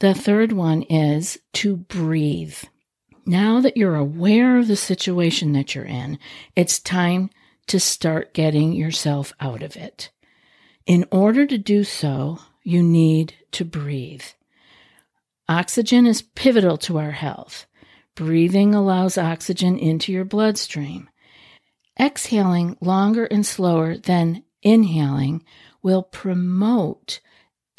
The 0.04 0.14
third 0.14 0.52
one 0.52 0.82
is 0.82 1.40
to 1.54 1.78
breathe. 1.78 2.58
Now 3.26 3.62
that 3.62 3.78
you're 3.78 3.96
aware 3.96 4.58
of 4.58 4.68
the 4.68 4.76
situation 4.76 5.54
that 5.54 5.74
you're 5.74 5.86
in, 5.86 6.20
it's 6.58 6.78
time 6.78 7.30
to 7.68 7.80
start 7.80 8.34
getting 8.34 8.74
yourself 8.74 9.32
out 9.40 9.64
of 9.64 9.78
it. 9.78 10.12
In 10.86 11.06
order 11.10 11.46
to 11.46 11.58
do 11.58 11.86
so, 11.86 12.40
you 12.64 12.84
need 12.84 13.36
to 13.54 13.64
breathe. 13.64 14.26
Oxygen 15.48 16.06
is 16.06 16.22
pivotal 16.22 16.76
to 16.80 17.00
our 17.00 17.12
health. 17.12 17.66
Breathing 18.14 18.76
allows 18.76 19.18
oxygen 19.18 19.80
into 19.80 20.12
your 20.12 20.26
bloodstream. 20.26 21.10
Exhaling 21.98 22.76
longer 22.82 23.24
and 23.24 23.46
slower 23.46 23.96
than 23.96 24.44
inhaling 24.62 25.46
will 25.82 26.04
promote 26.04 27.22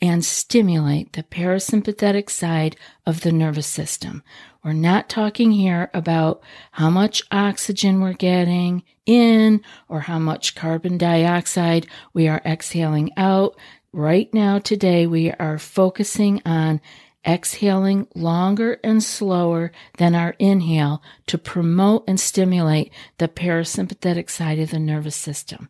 and 0.01 0.25
stimulate 0.25 1.13
the 1.13 1.23
parasympathetic 1.23 2.29
side 2.29 2.77
of 3.07 3.21
the 3.21 3.33
nervous 3.33 3.67
system. 3.67 4.23
We're 4.63 4.73
not 4.73 5.09
talking 5.09 5.53
here 5.53 5.91
about 5.95 6.43
how 6.73 6.91
much 6.91 7.23
oxygen 7.31 8.01
we're 8.01 8.15
getting 8.15 8.83
in 9.07 9.63
or 9.89 10.01
how 10.01 10.19
much 10.19 10.55
carbon 10.55 10.99
dioxide 10.99 11.87
we 12.13 12.29
are 12.29 12.43
exhaling 12.45 13.11
out. 13.17 13.57
Right 13.93 14.33
now, 14.35 14.59
today, 14.59 15.07
we 15.07 15.31
are 15.33 15.59
focusing 15.59 16.43
on 16.45 16.81
exhaling 17.27 18.07
longer 18.15 18.79
and 18.85 19.03
slower 19.03 19.73
than 19.99 20.15
our 20.15 20.35
inhale 20.39 21.03
to 21.27 21.39
promote 21.39 22.05
and 22.07 22.19
stimulate 22.19 22.93
the 23.19 23.29
parasympathetic 23.29 24.29
side 24.29 24.59
of 24.59 24.71
the 24.71 24.79
nervous 24.79 25.17
system. 25.17 25.69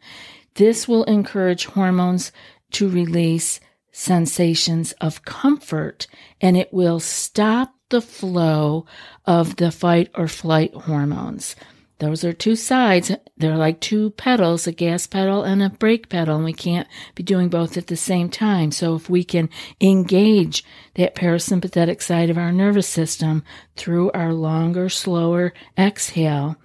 This 0.54 0.88
will 0.88 1.04
encourage 1.04 1.66
hormones 1.66 2.32
to 2.72 2.88
release 2.88 3.60
sensations 3.94 4.90
of 5.00 5.24
comfort 5.24 6.08
and 6.40 6.56
it 6.56 6.72
will 6.72 6.98
stop 6.98 7.72
the 7.90 8.00
flow 8.00 8.84
of 9.24 9.56
the 9.56 9.70
fight 9.70 10.10
or 10.16 10.26
flight 10.26 10.74
hormones. 10.74 11.54
Those 12.00 12.24
are 12.24 12.32
two 12.32 12.56
sides. 12.56 13.12
They're 13.36 13.56
like 13.56 13.80
two 13.80 14.10
pedals, 14.10 14.66
a 14.66 14.72
gas 14.72 15.06
pedal 15.06 15.44
and 15.44 15.62
a 15.62 15.70
brake 15.70 16.08
pedal, 16.08 16.34
and 16.36 16.44
we 16.44 16.52
can't 16.52 16.88
be 17.14 17.22
doing 17.22 17.48
both 17.48 17.76
at 17.76 17.86
the 17.86 17.96
same 17.96 18.28
time. 18.28 18.72
So 18.72 18.96
if 18.96 19.08
we 19.08 19.22
can 19.22 19.48
engage 19.80 20.64
that 20.94 21.14
parasympathetic 21.14 22.02
side 22.02 22.30
of 22.30 22.38
our 22.38 22.50
nervous 22.50 22.88
system 22.88 23.44
through 23.76 24.10
our 24.10 24.32
longer, 24.32 24.88
slower 24.88 25.54
exhale, 25.78 26.56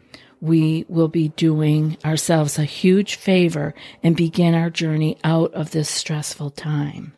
we 0.41 0.85
will 0.87 1.09
be 1.09 1.29
doing 1.29 1.97
ourselves 2.03 2.57
a 2.57 2.63
huge 2.63 3.15
favor 3.15 3.75
and 4.01 4.15
begin 4.15 4.55
our 4.55 4.71
journey 4.71 5.19
out 5.23 5.53
of 5.53 5.71
this 5.71 5.89
stressful 5.89 6.49
time. 6.49 7.13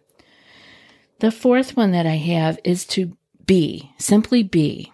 The 1.22 1.32
fourth 1.32 1.78
one 1.78 1.92
that 1.92 2.08
I 2.08 2.16
have 2.16 2.60
is 2.63 2.84
to 2.88 3.16
be, 3.46 3.94
simply 4.00 4.42
be. 4.42 4.92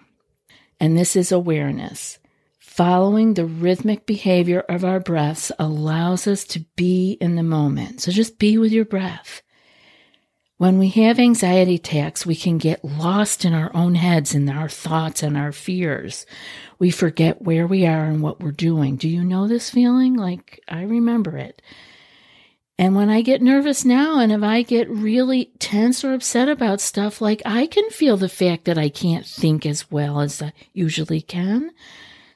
And 0.78 0.98
this 0.98 1.16
is 1.16 1.32
awareness. 1.32 2.20
Following 2.60 3.34
the 3.34 3.46
rhythmic 3.46 4.06
behavior 4.06 4.60
of 4.68 4.84
our 4.84 5.00
breaths 5.00 5.54
allows 5.58 6.28
us 6.28 6.44
to 6.48 6.66
be 6.76 7.14
in 7.22 7.36
the 7.36 7.44
moment. 7.44 8.02
So 8.02 8.12
just 8.12 8.40
be 8.40 8.58
with 8.58 8.74
your 8.74 8.84
breath. 8.84 9.42
When 10.58 10.80
we 10.80 10.90
have 10.90 11.18
anxiety 11.18 11.76
attacks, 11.76 12.26
we 12.26 12.36
can 12.36 12.58
get 12.58 12.84
lost 12.84 13.46
in 13.46 13.54
our 13.54 13.72
own 13.74 13.96
heads 13.96 14.36
and 14.36 14.50
our 14.50 14.68
thoughts 14.68 15.24
and 15.24 15.38
our 15.38 15.54
fears. 15.54 16.26
We 16.78 16.92
forget 16.92 17.42
where 17.42 17.66
we 17.66 17.86
are 17.86 18.04
and 18.04 18.22
what 18.22 18.42
we're 18.42 18.52
doing. 18.52 18.98
Do 18.98 19.08
you 19.08 19.24
know 19.24 19.48
this 19.48 19.70
feeling? 19.70 20.16
Like 20.16 20.60
I 20.68 20.82
remember 20.82 21.38
it. 21.38 21.62
And 22.80 22.96
when 22.96 23.10
I 23.10 23.22
get 23.22 23.42
nervous 23.42 23.84
now, 23.84 24.20
and 24.20 24.32
if 24.32 24.44
I 24.44 24.62
get 24.62 24.88
really 24.90 25.52
tense 25.58 26.04
or 26.04 26.14
upset 26.14 26.48
about 26.48 26.80
stuff, 26.80 27.22
like 27.22 27.42
I 27.44 27.66
can 27.66 27.90
feel 27.90 28.18
the 28.18 28.30
fact 28.30 28.66
that 28.66 28.78
I 28.78 28.90
can't 28.90 29.26
think 29.26 29.66
as 29.66 29.90
well 29.90 30.22
as 30.22 30.42
I 30.42 30.54
usually 30.74 31.22
can. 31.22 31.72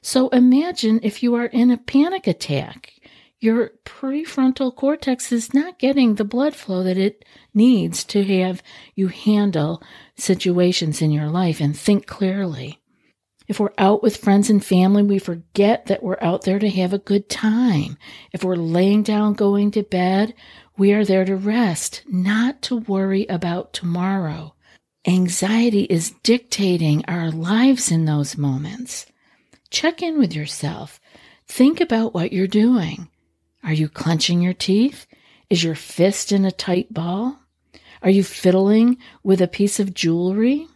So 0.00 0.28
imagine 0.30 0.98
if 1.04 1.22
you 1.22 1.36
are 1.36 1.46
in 1.46 1.70
a 1.70 1.76
panic 1.76 2.26
attack. 2.26 2.92
Your 3.38 3.72
prefrontal 3.84 4.74
cortex 4.74 5.30
is 5.30 5.54
not 5.54 5.78
getting 5.78 6.14
the 6.14 6.24
blood 6.24 6.54
flow 6.56 6.82
that 6.82 6.98
it 6.98 7.24
needs 7.54 8.02
to 8.04 8.24
have 8.24 8.62
you 8.94 9.08
handle 9.08 9.82
situations 10.16 11.02
in 11.02 11.12
your 11.12 11.28
life 11.28 11.60
and 11.60 11.76
think 11.76 12.06
clearly. 12.06 12.81
If 13.48 13.58
we're 13.58 13.72
out 13.78 14.02
with 14.02 14.16
friends 14.16 14.48
and 14.48 14.64
family, 14.64 15.02
we 15.02 15.18
forget 15.18 15.86
that 15.86 16.02
we're 16.02 16.18
out 16.20 16.42
there 16.42 16.58
to 16.58 16.70
have 16.70 16.92
a 16.92 16.98
good 16.98 17.28
time. 17.28 17.98
If 18.32 18.44
we're 18.44 18.56
laying 18.56 19.02
down 19.02 19.34
going 19.34 19.70
to 19.72 19.82
bed, 19.82 20.34
we 20.76 20.92
are 20.92 21.04
there 21.04 21.24
to 21.24 21.36
rest, 21.36 22.02
not 22.08 22.62
to 22.62 22.76
worry 22.76 23.26
about 23.26 23.72
tomorrow. 23.72 24.54
Anxiety 25.06 25.82
is 25.82 26.14
dictating 26.22 27.04
our 27.06 27.30
lives 27.30 27.90
in 27.90 28.04
those 28.04 28.38
moments. 28.38 29.06
Check 29.68 30.02
in 30.02 30.18
with 30.18 30.34
yourself. 30.34 31.00
Think 31.46 31.80
about 31.80 32.14
what 32.14 32.32
you're 32.32 32.46
doing. 32.46 33.08
Are 33.64 33.72
you 33.72 33.88
clenching 33.88 34.40
your 34.40 34.54
teeth? 34.54 35.06
Is 35.50 35.64
your 35.64 35.74
fist 35.74 36.32
in 36.32 36.44
a 36.44 36.52
tight 36.52 36.94
ball? 36.94 37.40
Are 38.02 38.10
you 38.10 38.24
fiddling 38.24 38.98
with 39.22 39.40
a 39.40 39.48
piece 39.48 39.78
of 39.78 39.94
jewelry? 39.94 40.66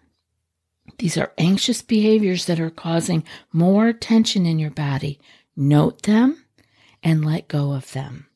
These 0.98 1.18
are 1.18 1.32
anxious 1.36 1.82
behaviors 1.82 2.46
that 2.46 2.60
are 2.60 2.70
causing 2.70 3.24
more 3.52 3.92
tension 3.92 4.46
in 4.46 4.58
your 4.58 4.70
body. 4.70 5.20
Note 5.56 6.02
them 6.02 6.44
and 7.02 7.24
let 7.24 7.48
go 7.48 7.72
of 7.72 7.92
them. 7.92 8.26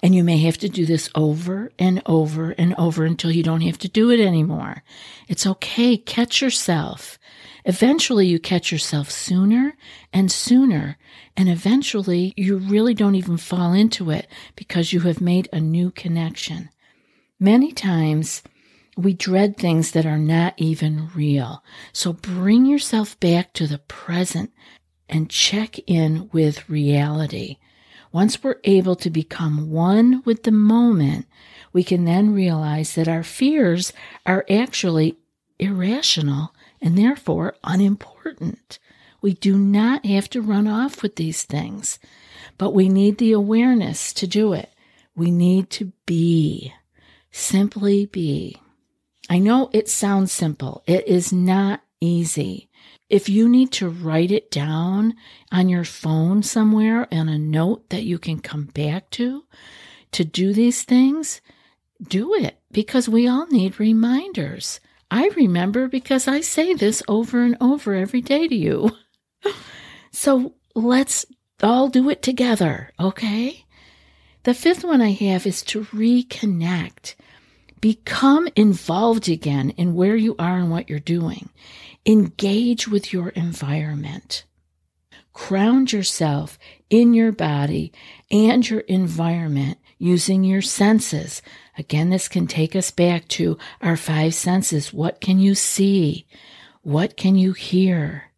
And 0.00 0.14
you 0.14 0.22
may 0.22 0.38
have 0.38 0.58
to 0.58 0.68
do 0.68 0.86
this 0.86 1.10
over 1.14 1.72
and 1.78 2.00
over 2.06 2.52
and 2.52 2.74
over 2.76 3.04
until 3.04 3.32
you 3.32 3.42
don't 3.42 3.62
have 3.62 3.78
to 3.78 3.88
do 3.88 4.10
it 4.10 4.20
anymore. 4.20 4.84
It's 5.26 5.46
okay. 5.46 5.96
Catch 5.96 6.40
yourself. 6.40 7.18
Eventually, 7.64 8.26
you 8.26 8.38
catch 8.38 8.70
yourself 8.70 9.10
sooner 9.10 9.76
and 10.12 10.30
sooner. 10.30 10.98
And 11.36 11.48
eventually, 11.48 12.32
you 12.36 12.58
really 12.58 12.94
don't 12.94 13.16
even 13.16 13.36
fall 13.38 13.72
into 13.72 14.10
it 14.10 14.28
because 14.54 14.92
you 14.92 15.00
have 15.00 15.20
made 15.20 15.48
a 15.52 15.60
new 15.60 15.90
connection. 15.90 16.70
Many 17.40 17.72
times, 17.72 18.42
we 18.98 19.14
dread 19.14 19.56
things 19.56 19.92
that 19.92 20.04
are 20.04 20.18
not 20.18 20.54
even 20.56 21.08
real. 21.14 21.62
So 21.92 22.12
bring 22.12 22.66
yourself 22.66 23.18
back 23.20 23.52
to 23.52 23.68
the 23.68 23.78
present 23.78 24.52
and 25.08 25.30
check 25.30 25.78
in 25.86 26.28
with 26.32 26.68
reality. 26.68 27.58
Once 28.10 28.42
we're 28.42 28.58
able 28.64 28.96
to 28.96 29.08
become 29.08 29.70
one 29.70 30.20
with 30.24 30.42
the 30.42 30.50
moment, 30.50 31.26
we 31.72 31.84
can 31.84 32.06
then 32.06 32.34
realize 32.34 32.96
that 32.96 33.06
our 33.06 33.22
fears 33.22 33.92
are 34.26 34.44
actually 34.50 35.16
irrational 35.60 36.52
and 36.82 36.98
therefore 36.98 37.54
unimportant. 37.62 38.80
We 39.20 39.34
do 39.34 39.56
not 39.56 40.06
have 40.06 40.28
to 40.30 40.42
run 40.42 40.66
off 40.66 41.04
with 41.04 41.14
these 41.14 41.44
things, 41.44 42.00
but 42.56 42.74
we 42.74 42.88
need 42.88 43.18
the 43.18 43.30
awareness 43.30 44.12
to 44.14 44.26
do 44.26 44.54
it. 44.54 44.70
We 45.14 45.30
need 45.30 45.70
to 45.70 45.92
be, 46.04 46.74
simply 47.30 48.06
be. 48.06 48.60
I 49.28 49.38
know 49.38 49.70
it 49.72 49.88
sounds 49.88 50.32
simple. 50.32 50.82
It 50.86 51.06
is 51.06 51.32
not 51.32 51.82
easy. 52.00 52.68
If 53.10 53.28
you 53.28 53.48
need 53.48 53.72
to 53.72 53.88
write 53.88 54.30
it 54.30 54.50
down 54.50 55.14
on 55.50 55.68
your 55.68 55.84
phone 55.84 56.42
somewhere 56.42 57.08
on 57.12 57.28
a 57.28 57.38
note 57.38 57.88
that 57.90 58.04
you 58.04 58.18
can 58.18 58.40
come 58.40 58.66
back 58.66 59.10
to, 59.10 59.44
to 60.12 60.24
do 60.24 60.52
these 60.52 60.82
things, 60.82 61.40
do 62.02 62.34
it 62.34 62.58
because 62.70 63.08
we 63.08 63.26
all 63.26 63.46
need 63.46 63.80
reminders. 63.80 64.80
I 65.10 65.28
remember 65.36 65.88
because 65.88 66.28
I 66.28 66.40
say 66.40 66.74
this 66.74 67.02
over 67.08 67.42
and 67.42 67.56
over 67.60 67.94
every 67.94 68.20
day 68.20 68.46
to 68.46 68.54
you. 68.54 68.90
so 70.12 70.54
let's 70.74 71.24
all 71.62 71.88
do 71.88 72.10
it 72.10 72.22
together, 72.22 72.92
okay? 73.00 73.64
The 74.42 74.54
fifth 74.54 74.84
one 74.84 75.00
I 75.00 75.12
have 75.12 75.46
is 75.46 75.62
to 75.64 75.84
reconnect. 75.84 77.14
Become 77.80 78.48
involved 78.56 79.28
again 79.28 79.70
in 79.70 79.94
where 79.94 80.16
you 80.16 80.34
are 80.38 80.58
and 80.58 80.70
what 80.70 80.88
you're 80.88 80.98
doing. 80.98 81.50
Engage 82.06 82.88
with 82.88 83.12
your 83.12 83.28
environment. 83.30 84.44
Ground 85.32 85.92
yourself 85.92 86.58
in 86.90 87.14
your 87.14 87.30
body 87.30 87.92
and 88.30 88.68
your 88.68 88.80
environment 88.80 89.78
using 89.98 90.44
your 90.44 90.62
senses. 90.62 91.42
Again, 91.76 92.10
this 92.10 92.28
can 92.28 92.46
take 92.46 92.74
us 92.74 92.90
back 92.90 93.28
to 93.28 93.58
our 93.80 93.96
five 93.96 94.34
senses. 94.34 94.92
What 94.92 95.20
can 95.20 95.38
you 95.38 95.54
see? 95.54 96.26
What 96.82 97.16
can 97.16 97.36
you 97.36 97.52
hear? 97.52 98.32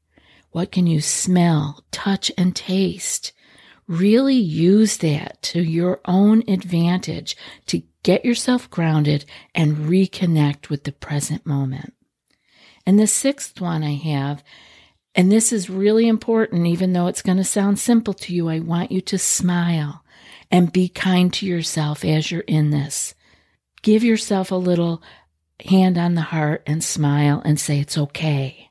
What 0.50 0.72
can 0.72 0.86
you 0.86 1.00
smell, 1.00 1.84
touch, 1.92 2.32
and 2.36 2.56
taste? 2.56 3.32
Really 3.86 4.34
use 4.34 4.98
that 4.98 5.40
to 5.42 5.62
your 5.62 6.00
own 6.04 6.42
advantage 6.48 7.36
to 7.66 7.82
get 8.02 8.24
yourself 8.24 8.70
grounded 8.70 9.24
and 9.54 9.76
reconnect 9.76 10.68
with 10.68 10.84
the 10.84 10.92
present 10.92 11.44
moment. 11.46 11.94
And 12.86 12.98
the 12.98 13.06
sixth 13.06 13.60
one 13.60 13.84
I 13.84 13.94
have, 13.94 14.42
and 15.14 15.30
this 15.30 15.52
is 15.52 15.68
really 15.68 16.08
important, 16.08 16.66
even 16.66 16.92
though 16.92 17.08
it's 17.08 17.22
going 17.22 17.38
to 17.38 17.44
sound 17.44 17.78
simple 17.78 18.14
to 18.14 18.34
you, 18.34 18.48
I 18.48 18.60
want 18.60 18.92
you 18.92 19.00
to 19.02 19.18
smile 19.18 20.02
and 20.50 20.72
be 20.72 20.88
kind 20.88 21.32
to 21.34 21.46
yourself 21.46 22.04
as 22.04 22.30
you're 22.30 22.40
in 22.42 22.70
this. 22.70 23.14
Give 23.82 24.02
yourself 24.02 24.50
a 24.50 24.56
little 24.56 25.02
hand 25.64 25.98
on 25.98 26.14
the 26.14 26.22
heart 26.22 26.62
and 26.66 26.82
smile 26.82 27.42
and 27.44 27.58
say, 27.60 27.80
It's 27.80 27.98
okay. 27.98 28.69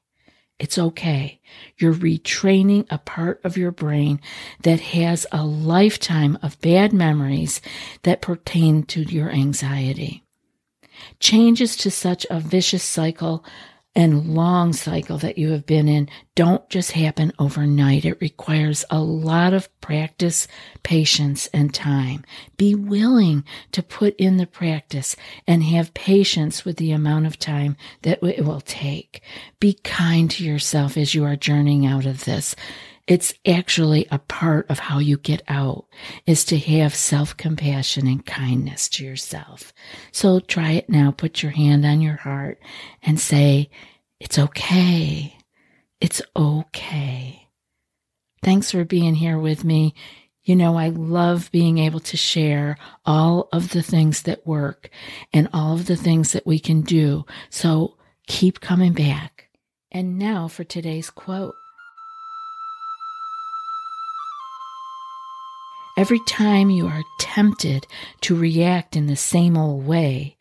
It's 0.59 0.77
okay. 0.77 1.39
You're 1.77 1.93
retraining 1.93 2.85
a 2.89 2.97
part 2.97 3.39
of 3.45 3.57
your 3.57 3.71
brain 3.71 4.19
that 4.63 4.81
has 4.81 5.25
a 5.31 5.45
lifetime 5.45 6.37
of 6.41 6.59
bad 6.59 6.91
memories 6.91 7.61
that 8.03 8.21
pertain 8.21 8.83
to 8.83 9.01
your 9.01 9.29
anxiety. 9.29 10.23
Changes 11.19 11.77
to 11.77 11.89
such 11.89 12.27
a 12.29 12.41
vicious 12.41 12.83
cycle 12.83 13.45
and 13.99 14.33
long 14.33 14.71
cycle 14.71 15.17
that 15.17 15.37
you 15.37 15.51
have 15.51 15.65
been 15.65 15.89
in 15.89 16.07
don't 16.33 16.69
just 16.69 16.93
happen 16.93 17.33
overnight. 17.37 18.05
It 18.05 18.21
requires 18.21 18.85
a 18.89 19.01
lot 19.01 19.53
of 19.53 19.67
practice, 19.81 20.47
patience, 20.83 21.47
and 21.47 21.73
time. 21.73 22.23
Be 22.55 22.73
willing 22.73 23.43
to 23.73 23.83
put 23.83 24.15
in 24.15 24.37
the 24.37 24.47
practice 24.47 25.17
and 25.45 25.61
have 25.65 25.93
patience 25.93 26.63
with 26.63 26.77
the 26.77 26.93
amount 26.93 27.25
of 27.25 27.37
time 27.37 27.75
that 28.03 28.23
it 28.23 28.45
will 28.45 28.61
take. 28.61 29.21
Be 29.59 29.73
kind 29.83 30.31
to 30.31 30.45
yourself 30.45 30.95
as 30.95 31.13
you 31.13 31.25
are 31.25 31.35
journeying 31.35 31.85
out 31.85 32.05
of 32.05 32.23
this. 32.23 32.55
It's 33.09 33.33
actually 33.43 34.05
a 34.11 34.19
part 34.19 34.69
of 34.69 34.77
how 34.77 34.99
you 34.99 35.17
get 35.17 35.41
out 35.47 35.87
is 36.27 36.45
to 36.45 36.59
have 36.59 36.93
self 36.93 37.35
compassion 37.35 38.05
and 38.05 38.23
kindness 38.23 38.87
to 38.89 39.03
yourself. 39.03 39.73
So 40.11 40.39
try 40.39 40.73
it 40.73 40.89
now. 40.89 41.09
Put 41.09 41.41
your 41.41 41.51
hand 41.51 41.87
on 41.87 42.01
your 42.01 42.17
heart 42.17 42.59
and 43.01 43.19
say, 43.19 43.71
it's 44.19 44.37
okay. 44.37 45.35
It's 45.99 46.21
okay. 46.35 47.47
Thanks 48.43 48.69
for 48.69 48.85
being 48.85 49.15
here 49.15 49.39
with 49.39 49.63
me. 49.63 49.95
You 50.43 50.55
know, 50.55 50.77
I 50.77 50.89
love 50.89 51.49
being 51.51 51.79
able 51.79 52.01
to 52.01 52.15
share 52.15 52.77
all 53.07 53.49
of 53.51 53.69
the 53.71 53.81
things 53.81 54.21
that 54.23 54.45
work 54.45 54.91
and 55.33 55.49
all 55.51 55.73
of 55.73 55.87
the 55.87 55.97
things 55.97 56.33
that 56.33 56.45
we 56.45 56.59
can 56.59 56.81
do. 56.81 57.25
So 57.49 57.97
keep 58.27 58.61
coming 58.61 58.93
back. 58.93 59.49
And 59.91 60.19
now 60.19 60.47
for 60.47 60.63
today's 60.63 61.09
quote. 61.09 61.55
Every 65.99 66.21
time 66.21 66.69
you 66.69 66.87
are 66.87 67.03
tempted 67.19 67.85
to 68.21 68.33
react 68.33 68.95
in 68.95 69.07
the 69.07 69.17
same 69.17 69.57
old 69.57 69.85
way, 69.85 70.37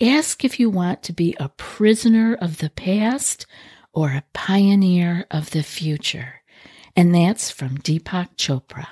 ask 0.00 0.44
if 0.44 0.60
you 0.60 0.70
want 0.70 1.02
to 1.02 1.12
be 1.12 1.34
a 1.40 1.48
prisoner 1.48 2.38
of 2.40 2.58
the 2.58 2.70
past 2.70 3.44
or 3.92 4.10
a 4.10 4.22
pioneer 4.32 5.26
of 5.28 5.50
the 5.50 5.64
future. 5.64 6.42
And 6.94 7.12
that's 7.12 7.50
from 7.50 7.78
Deepak 7.78 8.36
Chopra. 8.36 8.86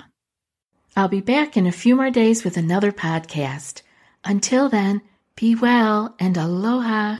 I'll 0.93 1.07
be 1.07 1.21
back 1.21 1.55
in 1.55 1.65
a 1.65 1.71
few 1.71 1.95
more 1.95 2.11
days 2.11 2.43
with 2.43 2.57
another 2.57 2.91
podcast. 2.91 3.81
Until 4.25 4.67
then, 4.67 5.01
be 5.37 5.55
well 5.55 6.17
and 6.19 6.35
aloha. 6.35 7.19